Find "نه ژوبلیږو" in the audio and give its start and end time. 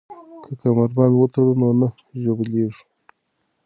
1.79-2.81